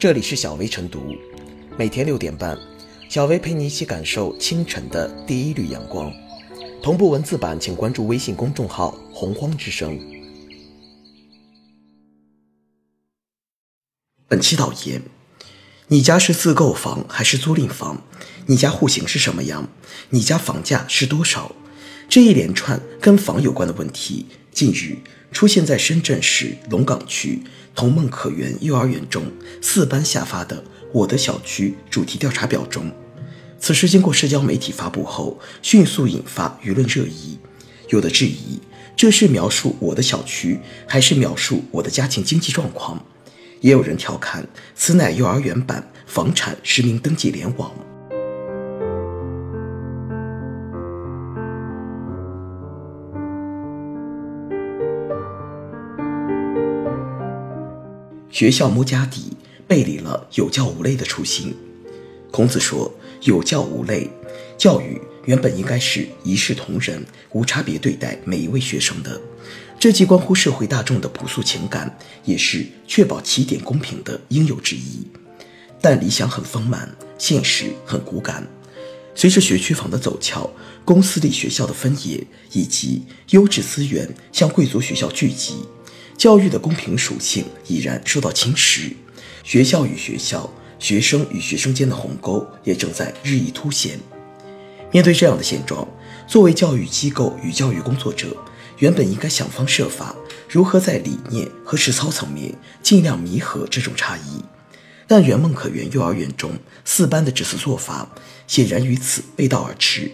[0.00, 1.14] 这里是小薇晨读，
[1.76, 2.58] 每天六点半，
[3.10, 6.10] 小薇陪你一起感受清晨的第一缕阳光。
[6.82, 10.00] 同步文字版，请关注微信公众号“洪荒之声”。
[14.26, 15.02] 本期导言：
[15.88, 18.02] 你家是自购房还是租赁房？
[18.46, 19.68] 你家户型是什么样？
[20.08, 21.54] 你家房价是多少？
[22.10, 24.96] 这一连串跟房有关的问题，近日
[25.30, 27.40] 出现在深圳市龙岗区
[27.72, 29.22] 同梦可园幼儿园中
[29.62, 32.90] 四班下发的“我的小区”主题调查表中。
[33.60, 37.38] 此事经过社交媒体发布后，迅速引发舆论热议。
[37.90, 38.58] 有的质疑，
[38.96, 43.00] 这是描述我的小区，还是描述我的家庭经济状况？
[43.60, 47.72] 也有人调侃，此乃幼儿园版房产实名登记联网。
[58.40, 59.24] 学校摸家底，
[59.68, 61.54] 背离了有教无类的初心。
[62.30, 62.90] 孔子说
[63.24, 64.08] ：“有教无类，
[64.56, 69.20] 教育原本应该是一视同仁、无差别对待每一位学生的。
[69.78, 75.06] 这既关乎社会大众的朴素情感，也是确保起点公平的应有之义。
[75.78, 78.48] 但理想很丰满，现实很骨感。
[79.14, 80.50] 随着学区房的走俏，
[80.82, 85.56] 公私立学校的分野，以及优质资源向贵族学校聚集。”
[86.20, 88.92] 教育的公平属性已然受到侵蚀，
[89.42, 93.98] 学校与学校、学生与学生间的鸿沟也正在日益凸显。
[94.92, 95.88] 面对这样的现状，
[96.28, 98.36] 作为教育机构与教育工作者，
[98.80, 100.14] 原本应该想方设法，
[100.46, 104.44] 如何在理念和实操层面尽量弥合这种差异。
[105.06, 106.52] 但圆梦可园幼儿园中
[106.84, 108.06] 四班的这次做法，
[108.46, 110.12] 显然与此背道而驰。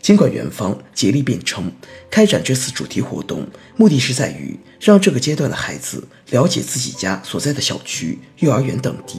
[0.00, 1.70] 尽管园方竭力辩称，
[2.10, 3.46] 开展这次主题活动
[3.76, 9.18] 目的是在于让这个阶段的孩子了解自己家所在的小区、幼儿园等地，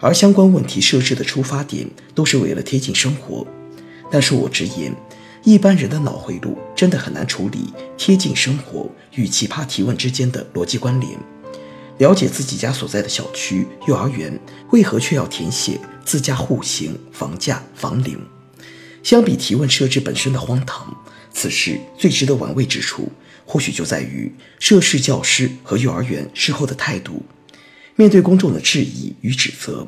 [0.00, 3.46] 而相关问题设置的出发点都是为了贴近生活。
[4.10, 4.94] 但恕我直言，
[5.42, 11.12] 一般人的脑回路真的很难处理贴近生活与奇葩提问之间的逻辑关联。
[11.98, 14.38] 了解自己家所在的小区、幼儿园，
[14.70, 18.18] 为何却要填写自家户型、房价、房龄？
[19.06, 20.92] 相比提问设置本身的荒唐，
[21.32, 23.08] 此事最值得玩味之处，
[23.44, 27.22] 或许就在于涉事教师和幼儿园事后的态度。
[27.94, 29.86] 面对公众的质疑与指责，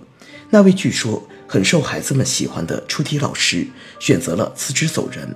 [0.51, 3.67] 那位据说很受孩子们喜欢的出题老师
[3.99, 5.35] 选择了辞职走人。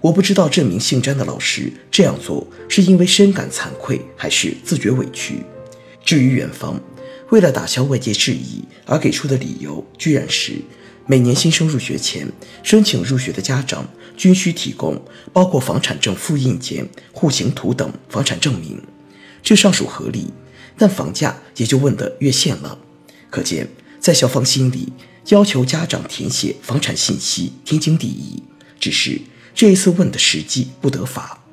[0.00, 5.42] 我不知道这名姓詹的老师这样做是因为深感惭愧，还是自觉委屈。
[6.02, 6.80] 至于园方，
[7.28, 10.54] 为了打消外界质疑而给出的理由，居然是。
[11.06, 12.30] 每年新生入学前，
[12.62, 15.02] 申请入学的家长均需提供
[15.32, 18.80] 包括房产证复印件、户型图等房产证明，
[19.42, 20.32] 这尚属合理。
[20.78, 22.78] 但房价也就问得越线了。
[23.28, 23.68] 可见，
[24.00, 24.92] 在校方心里，
[25.28, 28.42] 要求家长填写房产信息天经地义。
[28.80, 29.20] 只是
[29.54, 31.44] 这一次问的时机不得法。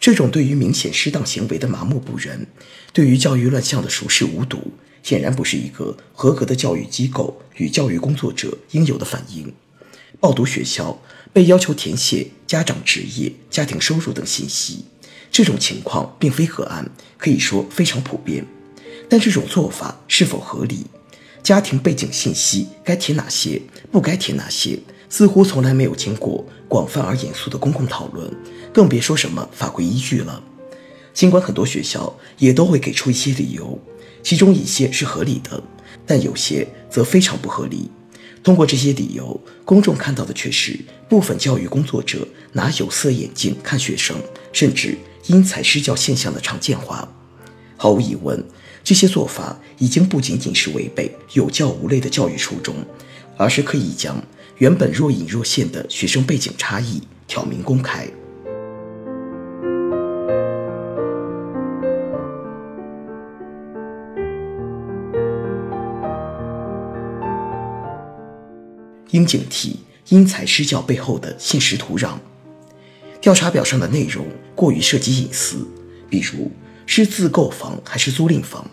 [0.00, 2.46] 这种对于明显失当行为的麻木不仁，
[2.92, 4.72] 对于教育乱象的熟视无睹。
[5.04, 9.54] 显然不是一个合格的教育机构与教育工作者应有的反应。
[10.18, 10.98] 报读学校
[11.32, 14.86] 被要求填写家长职业、家庭收入等信息，
[15.30, 18.46] 这种情况并非个案，可以说非常普遍。
[19.08, 20.86] 但这种做法是否合理？
[21.42, 23.60] 家庭背景信息该填哪些，
[23.92, 24.78] 不该填哪些，
[25.10, 28.34] 似乎从来没有经过广泛而严肃的公共讨论，
[28.72, 30.42] 更别说什么法规依据了。
[31.14, 33.80] 尽管很多学校也都会给出一些理由。
[34.22, 35.62] 其中一些是合理的，
[36.06, 37.90] 但有些则非常不合理。
[38.42, 44.16] 通过这些理由，公众看到的却是部分教育工作者拿有色眼镜看学生，
[44.52, 47.06] 甚至因材施教现象的常见化。
[47.76, 48.42] 毫无疑问，
[48.82, 52.74] 这些做法已经不仅仅是违背有教无类的教育初衷，
[53.36, 54.22] 而是可以将
[54.58, 58.08] 原本若隐若现的学生背景差异挑明公开。
[69.14, 69.76] 应警惕
[70.08, 72.14] 因材施教背后的现实土壤。
[73.20, 74.26] 调查表上的内容
[74.56, 75.64] 过于涉及隐私，
[76.10, 76.50] 比如
[76.84, 78.68] 是自购房还是租赁房，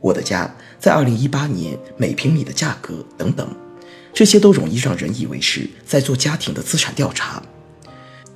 [0.00, 3.48] 我的家在二零一八年每平米的价格等等，
[4.12, 7.40] 这些都容易让人以为是在做家庭的资产调查。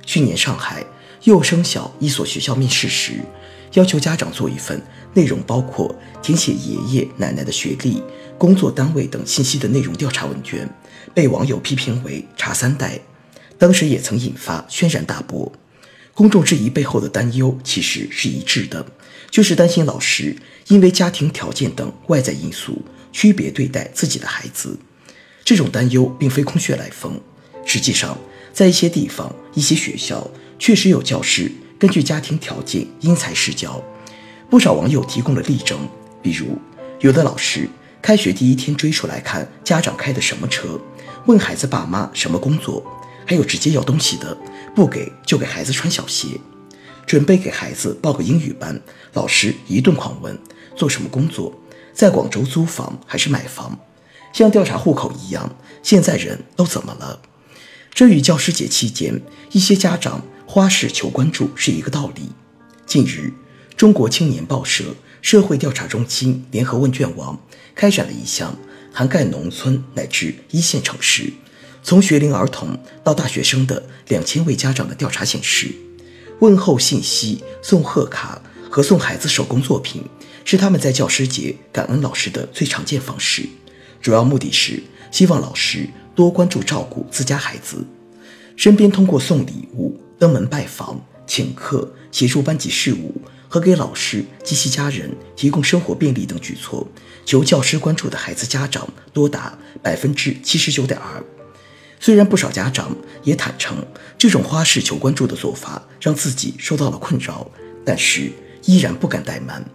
[0.05, 0.85] 去年上海
[1.23, 3.19] 幼升小一所学校面试时，
[3.73, 4.81] 要求家长做一份
[5.13, 8.01] 内容包括填写爷爷奶奶的学历、
[8.37, 10.69] 工作单位等信息的内容调查问卷。
[11.13, 12.99] 被网友批评为“茶三代”，
[13.57, 15.51] 当时也曾引发轩然大波。
[16.13, 18.85] 公众质疑背后的担忧其实是一致的，
[19.29, 20.35] 就是担心老师
[20.67, 22.81] 因为家庭条件等外在因素
[23.11, 24.77] 区别对待自己的孩子。
[25.43, 27.19] 这种担忧并非空穴来风。
[27.65, 28.17] 实际上，
[28.53, 30.29] 在一些地方、一些学校，
[30.59, 33.83] 确实有教师根据家庭条件因材施教。
[34.51, 35.79] 不少网友提供了例证，
[36.21, 36.55] 比如，
[36.99, 37.67] 有的老师
[38.03, 40.79] 开学第一天追出来看家长开的什么车，
[41.25, 42.85] 问孩子爸妈什么工作，
[43.25, 44.37] 还有直接要东西的，
[44.75, 46.39] 不给就给孩子穿小鞋。
[47.07, 48.79] 准备给孩子报个英语班，
[49.13, 50.37] 老师一顿狂问
[50.75, 51.51] 做什么工作，
[51.93, 53.79] 在广州租房还是买房，
[54.31, 55.55] 像调查户口一样。
[55.81, 57.21] 现在人都怎么了？
[57.91, 59.19] 这与教师节期间
[59.51, 60.21] 一些家长
[60.53, 62.23] 花式求关注是一个道理。
[62.85, 63.31] 近日，
[63.77, 64.83] 中国青年报社
[65.21, 67.39] 社会调查中心联合问卷网
[67.73, 68.53] 开展了一项
[68.91, 71.31] 涵盖农村乃至一线城市，
[71.81, 75.69] 从学龄儿童到大学生的两千位家长的调查显示，
[76.39, 80.03] 问候信息、送贺卡和送孩子手工作品
[80.43, 83.47] 是他们在教师节感恩老师的最常见方式，
[84.01, 85.87] 主要目的是希望老师。
[86.13, 87.85] 多关注照顾自家孩子，
[88.57, 93.11] 身边通过送礼物、登门拜访、请客、协助班级事务
[93.49, 96.87] 和给老师及其家人提供生活便利等举措，
[97.25, 101.23] 求教师关注的孩子家长多达百分之七十九点二。
[101.99, 103.83] 虽然不少家长也坦诚
[104.15, 107.49] 这种花式求关注的做法让自己受到了困扰，
[107.83, 108.31] 但是
[108.65, 109.65] 依然不敢怠慢。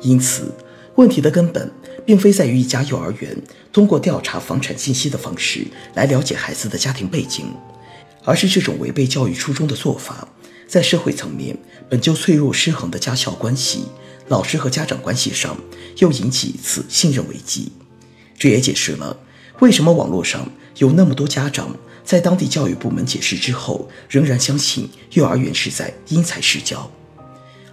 [0.00, 0.54] 因此，
[0.94, 1.68] 问题的根本。
[2.06, 3.36] 并非在于一家幼儿园
[3.70, 7.52] 通过调查房产信息的方式来了解孩子的家庭背景，
[8.24, 10.28] 而是这种违背教育初衷的做法，
[10.66, 11.56] 在社会层面
[11.88, 13.84] 本就脆弱失衡的家校关系、
[14.28, 15.56] 老师和家长关系上
[15.98, 17.72] 又引起一次信任危机。
[18.38, 19.18] 这也解释了
[19.60, 26.90] 为什么网络上有那么多家长在当地教育部门解释之后，仍然相信幼儿园是在因材施教。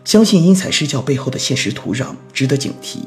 [0.03, 3.00] 相信因材施教背后的现实土壤值得警惕。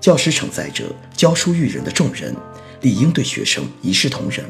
[0.00, 0.84] 教师承载着
[1.16, 2.34] 教书育人的重任，
[2.80, 4.44] 理应对学生一视同仁，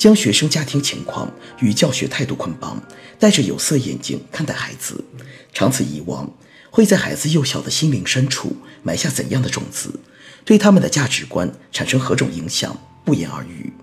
[0.00, 2.82] 将学生家庭情况与教学态度捆绑，
[3.18, 5.04] 戴着有色眼镜看待孩子。
[5.52, 6.32] 长此以往，
[6.70, 10.00] 会在孩子幼小的心灵深处埋下怎样的种子，
[10.42, 12.74] 对他们的价值观产生何种影响，
[13.04, 13.74] 不言而喻。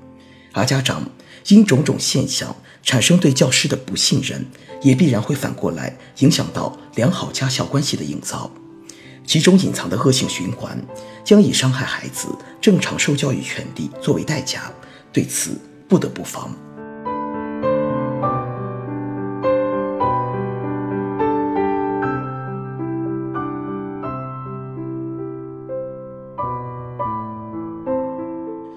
[0.53, 1.07] 而家长
[1.49, 4.43] 因种种现象产生对教师的不信任，
[4.81, 8.51] 也必然会反过来影响到良好家校关系的营造。
[9.23, 10.83] 其中隐藏的恶性循环，
[11.23, 12.27] 将以伤害孩子
[12.59, 14.73] 正常受教育权利作为代价，
[15.13, 15.51] 对此
[15.87, 16.53] 不得不防。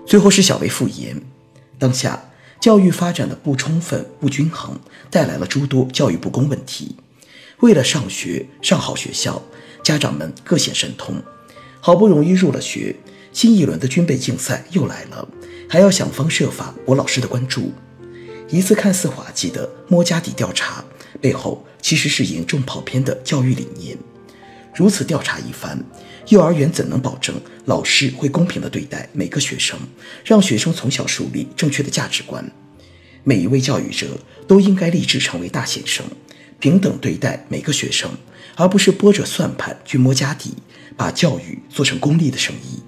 [0.07, 1.21] 最后是小薇复言，
[1.79, 2.21] 当下
[2.61, 4.79] 教育发展的不充分、不均衡，
[5.11, 6.97] 带来了诸多教育不公问题。
[7.61, 9.43] 为了上学上好学校。
[9.83, 11.17] 家长们各显神通，
[11.81, 12.95] 好不容易入了学，
[13.33, 15.27] 新一轮的军备竞赛又来了，
[15.73, 17.73] 还要想方设法博老师的关注。
[18.49, 20.85] 一次看似滑稽的摸家底调查，
[21.21, 23.97] 背后其实是严重跑偏的教育理念。
[24.75, 25.81] 如此调查一番，
[26.27, 29.79] 幼儿园怎能保证老师会公平地对待每个学生，
[30.25, 32.45] 让学生从小树立正确的价值观？
[33.23, 34.19] 每一位教育者
[34.49, 36.05] 都应该立志成为大先生。
[36.59, 38.11] 平等对待每个学生，
[38.57, 40.55] 而不是拨着算盘去摸家底，
[40.97, 42.83] 把教育做成功利的生意。